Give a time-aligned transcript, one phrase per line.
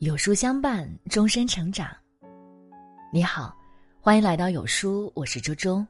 [0.00, 1.88] 有书相伴，终身成长。
[3.12, 3.56] 你好，
[4.00, 5.86] 欢迎来到有书，我是周周。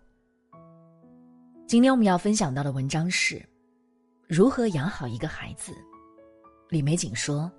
[1.66, 3.42] 今天我们要分享到的文章是：
[4.28, 5.72] 如何养好一个孩子。
[6.68, 7.50] 李玫瑾说：“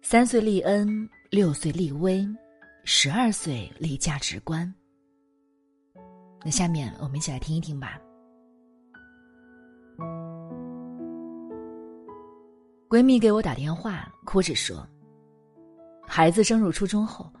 [0.00, 2.26] 三岁立恩，六岁立威，
[2.84, 4.72] 十二岁立价值观。”
[6.42, 8.00] 那下面我们一起来听一听吧。
[12.88, 14.88] 闺蜜给我打电话，哭着说。
[16.14, 17.32] 孩子升入初中后，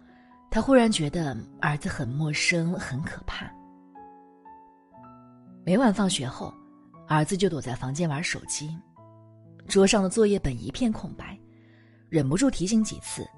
[0.50, 3.52] 他忽然觉得儿子很陌生、很可怕。
[5.62, 6.50] 每晚放学后，
[7.06, 8.74] 儿子就躲在房间玩手机，
[9.68, 11.38] 桌上的作业本一片空白，
[12.08, 13.28] 忍不住提醒几次，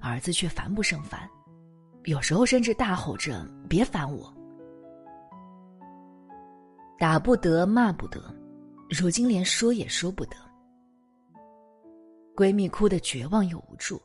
[0.00, 1.28] 儿子却烦不胜烦，
[2.04, 4.32] 有时候甚至大吼着“别烦我”。
[7.00, 8.32] 打不得，骂不得，
[8.88, 10.36] 如今连说也说不得。
[12.36, 14.00] 闺蜜哭得绝望又无助。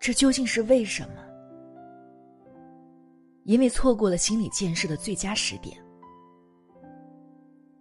[0.00, 1.22] 这究竟是为什么？
[3.44, 5.76] 因为错过了心理建设的最佳时点。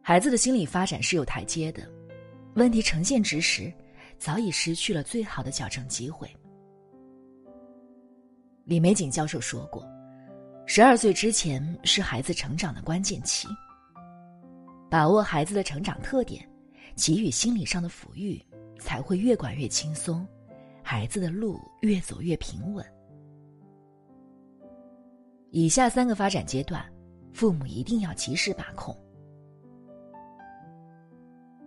[0.01, 1.81] 孩子的心理发展是有台阶的，
[2.55, 3.71] 问题呈现之时，
[4.17, 6.29] 早已失去了最好的矫正机会。
[8.65, 9.87] 李玫瑾教授说过，
[10.65, 13.47] 十二岁之前是孩子成长的关键期。
[14.89, 16.45] 把握孩子的成长特点，
[16.97, 18.43] 给予心理上的抚育，
[18.77, 20.27] 才会越管越轻松。
[20.91, 22.83] 孩子的路越走越平稳。
[25.51, 26.83] 以下三个发展阶段，
[27.31, 28.97] 父母一定要及时把控。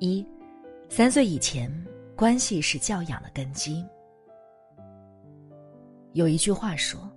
[0.00, 0.27] 一，
[0.89, 1.70] 三岁以前，
[2.17, 3.87] 关系是教养的根基。
[6.15, 7.09] 有一句话说：“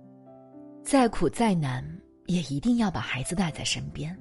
[0.86, 1.84] 再苦再难，
[2.26, 4.16] 也一定要把孩子带在身边。”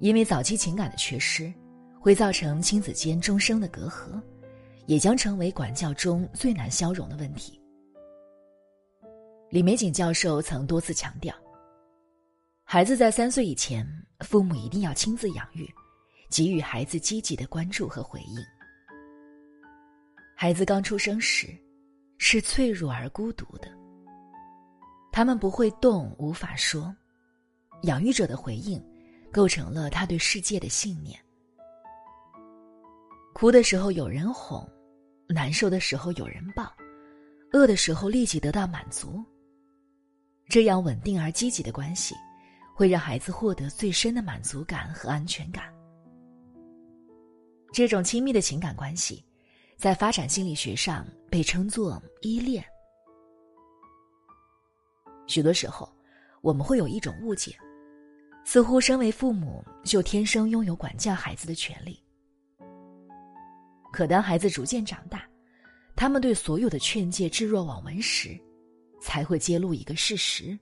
[0.00, 1.54] 因为早期情感的缺失，
[2.00, 4.20] 会造成亲子间终生的隔阂。
[4.86, 7.60] 也将成为管教中最难消融的问题。
[9.50, 11.34] 李玫瑾教授曾多次强调，
[12.64, 13.86] 孩子在三岁以前，
[14.20, 15.68] 父母一定要亲自养育，
[16.30, 18.42] 给予孩子积极的关注和回应。
[20.34, 21.48] 孩子刚出生时，
[22.18, 23.68] 是脆弱而孤独的，
[25.12, 26.92] 他们不会动，无法说，
[27.82, 28.82] 养育者的回应，
[29.30, 31.21] 构成了他对世界的信念。
[33.42, 34.64] 哭的时候有人哄，
[35.26, 36.72] 难受的时候有人抱，
[37.52, 39.20] 饿的时候立即得到满足。
[40.48, 42.14] 这样稳定而积极的关系，
[42.72, 45.64] 会让孩子获得最深的满足感和安全感。
[47.72, 49.24] 这种亲密的情感关系，
[49.76, 52.64] 在发展心理学上被称作依恋。
[55.26, 55.92] 许多时候，
[56.42, 57.58] 我们会有一种误解，
[58.44, 62.00] 似乎身为父母就天生拥有管教孩子的权利。
[63.92, 65.22] 可当孩子逐渐长大，
[65.94, 68.36] 他们对所有的劝诫置若罔闻时，
[69.00, 70.58] 才会揭露一个事实：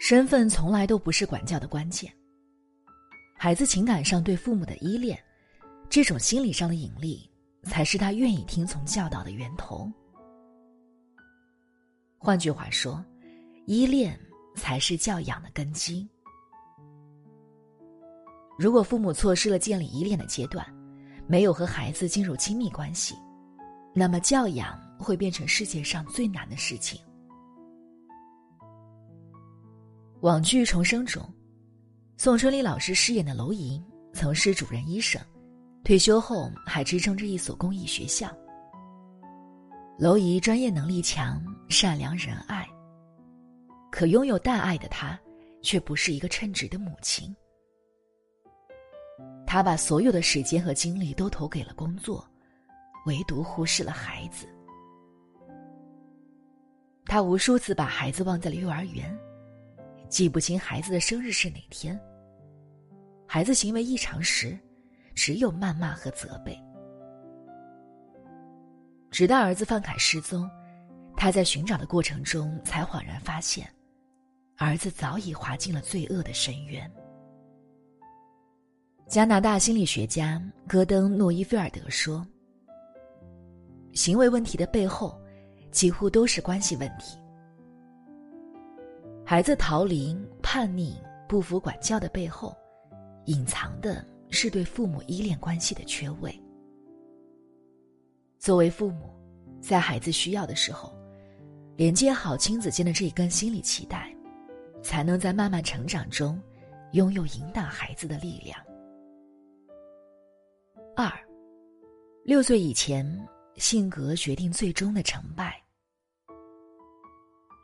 [0.00, 2.10] 身份从来都不是管教的关键。
[3.36, 5.22] 孩子情感上对父母的依恋，
[5.90, 7.30] 这种心理上的引力，
[7.64, 9.92] 才是他愿意听从教导的源头。
[12.16, 13.04] 换句话说，
[13.66, 14.18] 依恋
[14.54, 16.08] 才是教养的根基。
[18.58, 20.66] 如果父母错失了建立依恋的阶段，
[21.28, 23.16] 没有和孩子进入亲密关系，
[23.94, 27.00] 那么教养会变成世界上最难的事情。
[30.20, 31.28] 网剧《重生》中，
[32.16, 33.82] 宋春丽老师饰演的娄姨
[34.12, 35.20] 曾是主任医生，
[35.84, 38.28] 退休后还支撑着一所公益学校。
[39.98, 42.68] 娄姨专业能力强，善良仁爱，
[43.90, 45.18] 可拥有大爱的她，
[45.62, 47.34] 却不是一个称职的母亲。
[49.46, 52.28] 他把所有的时间和精力都投给了工作，
[53.06, 54.46] 唯独忽视了孩子。
[57.04, 59.16] 他无数次把孩子忘在了幼儿园，
[60.08, 61.98] 记不清孩子的生日是哪天。
[63.28, 64.58] 孩子行为异常时，
[65.14, 66.58] 只有谩骂和责备。
[69.10, 70.50] 直到儿子范凯失踪，
[71.16, 73.72] 他在寻找的过程中才恍然发现，
[74.56, 76.90] 儿子早已滑进了罪恶的深渊。
[79.08, 82.26] 加拿大心理学家戈登·诺伊菲尔德说
[83.94, 85.16] ：“行为问题的背后，
[85.70, 87.16] 几乎都是关系问题。
[89.24, 92.56] 孩子逃离、叛逆、不服管教的背后，
[93.26, 96.36] 隐藏的是对父母依恋关系的缺位。
[98.40, 99.14] 作为父母，
[99.60, 100.92] 在孩子需要的时候，
[101.76, 104.12] 连接好亲子间的这一根心理脐带，
[104.82, 106.42] 才能在慢慢成长中，
[106.90, 108.58] 拥有引导孩子的力量。”
[110.98, 111.12] 二，
[112.24, 113.06] 六岁以前
[113.56, 115.62] 性格决定最终的成败。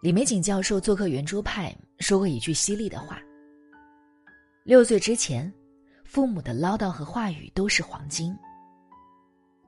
[0.02, 3.18] 李玫瑾教授做客圆桌派说过一句犀利的话
[4.64, 5.50] ：“六岁之前，
[6.04, 8.34] 父母的唠叨和话语都是黄金；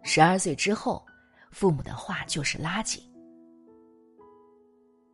[0.02, 1.02] 十二岁之后，
[1.50, 3.00] 父母的话就是垃圾。”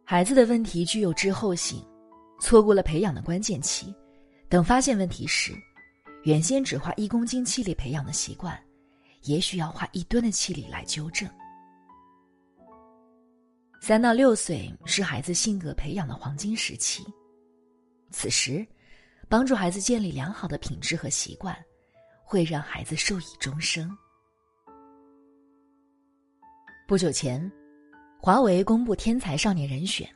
[0.03, 1.81] 孩子的问题具有滞后性，
[2.41, 3.95] 错过了培养的关键期，
[4.49, 5.53] 等发现问题时，
[6.23, 8.59] 原先只花一公斤气力培养的习惯，
[9.23, 11.29] 也许要花一吨的气力来纠正。
[13.81, 17.03] 三到六岁是孩子性格培养的黄金时期，
[18.11, 18.67] 此时，
[19.29, 21.57] 帮助孩子建立良好的品质和习惯，
[22.23, 23.91] 会让孩子受益终生。
[26.87, 27.51] 不久前，
[28.21, 30.07] 华为公布天才少年人选，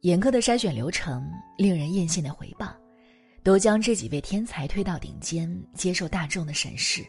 [0.00, 2.74] 严苛的筛选流程，令人艳羡的回报，
[3.46, 7.06] 都将这几位天才推到顶尖，接受大众的审视。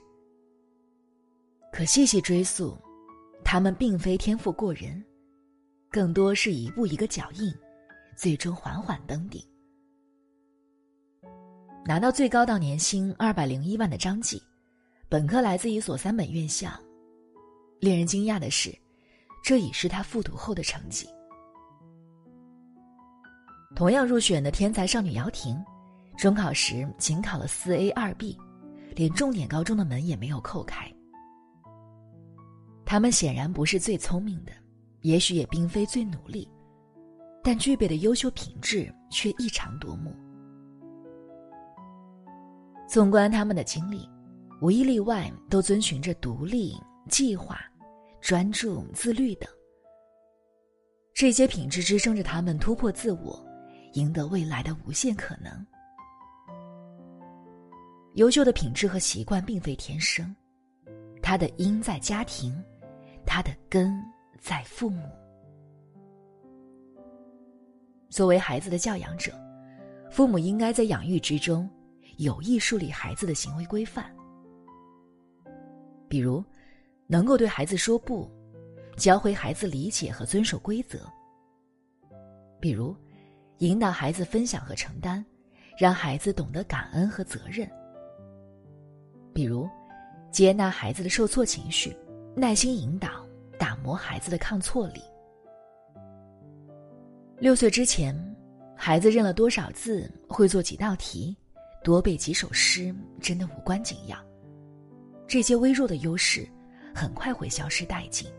[1.73, 2.77] 可细细追溯。
[3.43, 5.03] 他们并非天赋过人，
[5.89, 7.51] 更多是一步一个脚印，
[8.15, 9.41] 最终缓缓登顶。
[11.85, 14.39] 拿到最高到年薪二百零一万的张继，
[15.09, 16.69] 本科来自一所三本院校。
[17.79, 18.77] 令人惊讶的是，
[19.43, 21.07] 这已是他复读后的成绩。
[23.75, 25.57] 同样入选的天才少女姚婷，
[26.17, 28.35] 中考时仅考了四 A 二 B，
[28.95, 30.91] 连重点高中的门也没有叩开。
[32.83, 34.51] 他们显然不是最聪明的，
[35.01, 36.49] 也许也并非最努力，
[37.43, 40.11] 但具备的优秀品质却异常夺目。
[42.89, 44.09] 纵观他们的经历，
[44.59, 46.75] 无一例外都遵循着独立、
[47.09, 47.59] 计划、
[48.21, 49.47] 专注、自律等。
[51.13, 53.39] 这些品质支撑着他们突破自我，
[53.93, 55.51] 赢得未来的无限可能。
[58.17, 60.35] 优秀的品质和习惯并非天生，
[61.21, 62.53] 它的因在家庭。
[63.29, 64.01] 他的根
[64.39, 65.03] 在父母。
[68.09, 69.33] 作为孩子的教养者，
[70.09, 71.69] 父母应该在养育之中
[72.15, 74.09] 有意树立孩子的行为规范，
[76.07, 76.41] 比如
[77.05, 78.31] 能够对孩子说不，
[78.95, 80.99] 教会孩子理解和遵守规则；
[82.61, 82.95] 比如
[83.57, 85.23] 引导孩子分享和承担，
[85.77, 87.67] 让孩子懂得感恩和责任；
[90.37, 91.97] 接纳孩子的受挫情绪。
[92.35, 93.25] 耐心引导，
[93.57, 95.01] 打磨孩子的抗挫力。
[97.39, 98.15] 六岁之前，
[98.75, 101.35] 孩子认了多少字，会做几道题，
[101.83, 104.15] 多背几首诗，真的无关紧要。
[105.27, 106.47] 这些微弱的优势，
[106.93, 108.31] 很快会消失殆尽。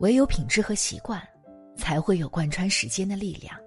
[0.00, 1.26] 唯有品质和习惯，
[1.74, 3.58] 才会有贯穿时间的力量，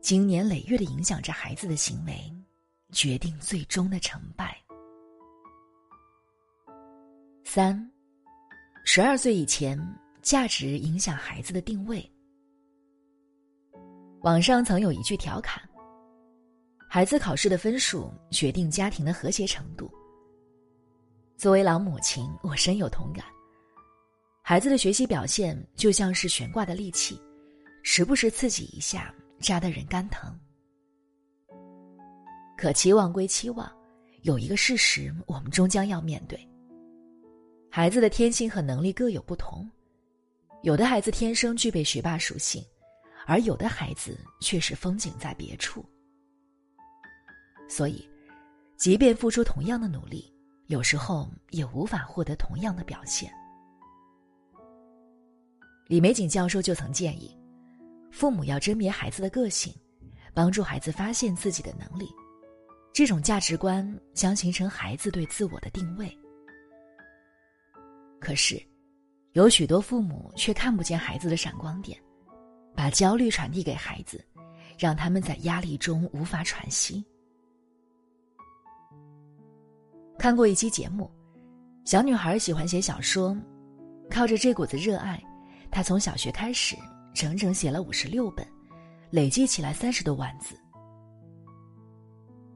[0.00, 2.14] 经年累月的影响着孩子的行为，
[2.92, 4.56] 决定最终的成败。
[7.44, 7.88] 三，
[8.84, 9.78] 十二岁以前，
[10.22, 12.10] 价值影响孩子的定位。
[14.22, 15.62] 网上曾有一句调侃
[16.88, 19.88] ：“孩子考试的分数决定家庭的和谐程度。”
[21.36, 23.24] 作为老母亲，我深有同感。
[24.42, 27.20] 孩子的学习表现就像是悬挂的利器，
[27.82, 30.36] 时不时刺激一下，扎得人肝疼。
[32.56, 33.70] 可期望归期望，
[34.22, 36.48] 有一个事实，我们终将要面对。
[37.76, 39.68] 孩子的天性和能力各有不同，
[40.62, 42.64] 有的孩子天生具备学霸属性，
[43.26, 45.84] 而有的孩子却是风景在别处。
[47.68, 48.08] 所以，
[48.76, 50.32] 即便付出同样的努力，
[50.66, 53.28] 有时候也无法获得同样的表现。
[55.88, 57.36] 李玫瑾教授就曾建议，
[58.12, 59.74] 父母要甄别孩子的个性，
[60.32, 62.08] 帮助孩子发现自己的能力，
[62.92, 66.16] 这种价值观将形成孩子对自我的定位。
[68.24, 68.60] 可是，
[69.32, 72.00] 有许多父母却看不见孩子的闪光点，
[72.74, 74.24] 把焦虑传递给孩子，
[74.78, 77.04] 让他们在压力中无法喘息。
[80.18, 81.10] 看过一期节目，
[81.84, 83.36] 小女孩喜欢写小说，
[84.10, 85.22] 靠着这股子热爱，
[85.70, 86.74] 她从小学开始，
[87.12, 88.46] 整整写了五十六本，
[89.10, 90.56] 累计起来三十多万字。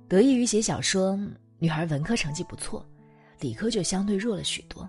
[0.09, 1.19] 得益于写小说，
[1.59, 2.89] 女孩文科成绩不错，
[3.41, 4.89] 理科就相对弱了许多。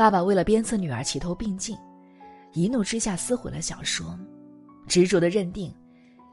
[0.00, 1.76] 爸爸为了鞭策女儿齐头并进，
[2.54, 4.18] 一怒之下撕毁了小说，
[4.88, 5.70] 执着的认定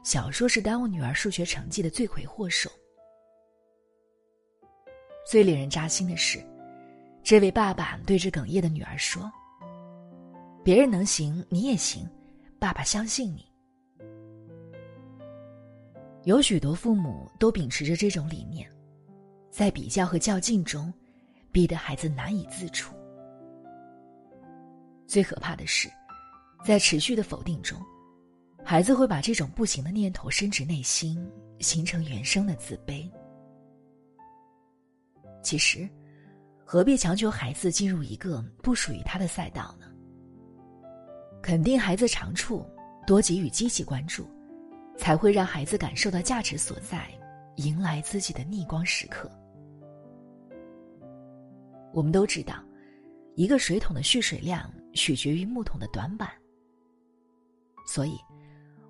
[0.02, 2.70] 小说是耽误女儿数学成绩的罪魁祸首。
[5.30, 6.42] 最令人扎心的是，
[7.22, 9.30] 这位爸爸对着哽咽的女儿说
[10.64, 12.08] ：“别人能行，你也行，
[12.58, 13.44] 爸爸相信你。”
[16.24, 18.66] 有许多父母都秉持着这种理念，
[19.50, 20.90] 在比较和较劲中。
[21.52, 22.94] 逼得孩子难以自处。
[25.08, 25.90] 最可怕的是，
[26.62, 27.82] 在持续的否定中，
[28.62, 31.18] 孩子会把这种不行的念头深植内心，
[31.60, 33.10] 形成原生的自卑。
[35.42, 35.88] 其实，
[36.62, 39.86] 何必强求孩子进入一个不属于他的赛道呢？
[41.40, 42.66] 肯定孩子长处，
[43.06, 44.28] 多给予积极关注，
[44.98, 47.08] 才会让孩子感受到价值所在，
[47.56, 49.30] 迎来自己的逆光时刻。
[51.94, 52.62] 我们都知道，
[53.36, 56.28] 一个水桶的蓄水量取决于木桶的短板。
[57.86, 58.18] 所以，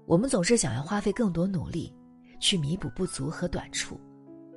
[0.07, 1.95] 我们总是想要花费更多努力，
[2.41, 4.01] 去弥补不足和短处，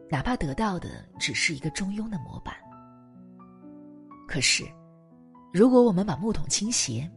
[0.10, 2.56] 哪怕得到的只是一个中庸的模板。
[4.30, 4.64] 可是，
[5.52, 7.12] 如果我们把木桶倾斜，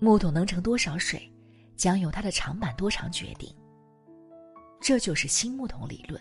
[0.00, 1.32] 木桶能盛多少水，
[1.76, 3.48] 将由它的长板多长决定。
[4.80, 6.20] 这就是新木桶理论。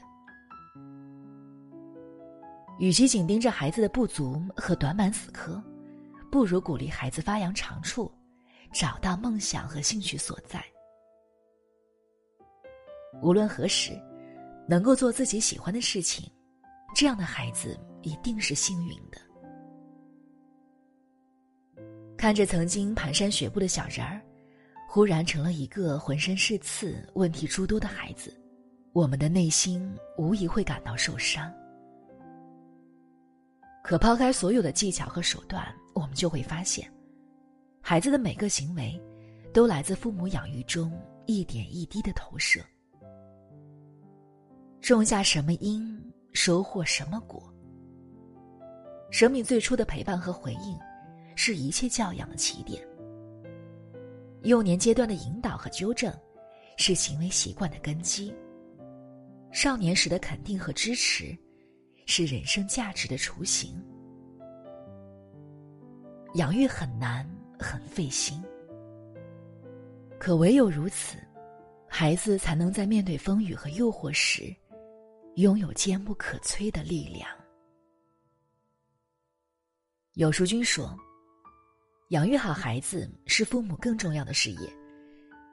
[2.77, 5.61] 与其紧盯着孩子的不足和短板死磕，
[6.31, 8.09] 不如鼓励孩子发扬长处，
[8.73, 10.63] 找到梦想和兴趣所在。
[13.21, 13.91] 无论何时，
[14.65, 16.31] 能够做自己喜欢的事情，
[16.95, 19.19] 这样的孩子一定是幸运的。
[22.17, 24.21] 看着曾经蹒跚学步的小人儿，
[24.87, 28.33] 忽然成了一个浑身是刺、问题诸多的孩子，
[28.93, 31.53] 我们的内心无疑会感到受伤。
[33.83, 36.89] 可抛开所有的技巧和手段，我们就会发现，
[37.81, 39.01] 孩子的每个行为，
[39.53, 40.91] 都来自父母养育中
[41.25, 42.61] 一点一滴的投射。
[44.81, 45.99] 种下什么因，
[46.33, 47.51] 收获什么果。
[49.09, 50.77] 生命最初的陪伴和回应，
[51.35, 52.81] 是一切教养的起点。
[54.43, 56.11] 幼年阶段的引导和纠正，
[56.77, 58.33] 是行为习惯的根基。
[59.51, 61.37] 少年时的肯定和支持。
[62.11, 63.81] 是人生价值的雏形。
[66.33, 67.25] 养育很难，
[67.57, 68.43] 很费心，
[70.19, 71.17] 可唯有如此，
[71.87, 74.53] 孩子才能在面对风雨和诱惑时，
[75.35, 77.25] 拥有坚不可摧的力量。
[80.15, 80.93] 有书君说
[82.11, 84.69] ：“养育好孩子是父母更重要的事业。”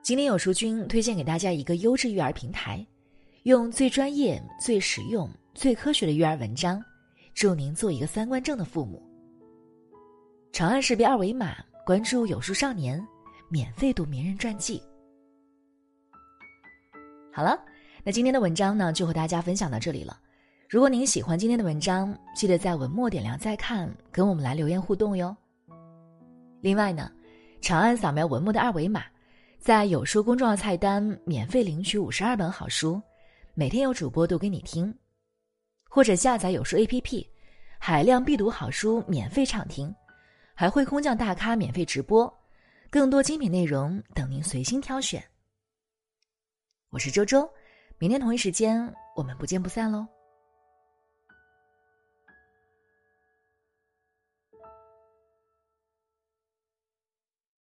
[0.03, 2.85] 今天有书君推荐给大家一个优质育儿平台，
[3.45, 5.31] 用最专业、最实用。
[5.59, 6.81] 最科学的育儿文章，
[7.35, 9.03] 祝您做一个三观正的父母。
[10.53, 13.05] 长按识别二维码关注有书少年，
[13.49, 14.81] 免费读名人传记。
[17.33, 17.61] 好了，
[18.05, 20.17] 那今天的文章呢，就和大家分享到这里了。
[20.69, 25.37] 如果您喜欢今天的文章，记得在文末点亮再看，跟我们来留言互动哟。
[26.61, 27.11] 另外呢，
[27.61, 29.03] 长按扫描文末的二维码，
[29.59, 33.03] 在有书公众号菜单免费领取五十二本好书，
[33.55, 34.95] 每天有主播读给你听。
[35.89, 37.27] 或者下载有书 APP，
[37.79, 39.93] 海量必读好书免费畅听，
[40.55, 42.33] 还会空降大咖免费直播，
[42.91, 45.23] 更多精品内容等您随心挑选。
[46.91, 47.49] 我是周周，
[47.99, 50.07] 明天同一时间我们不见不散喽。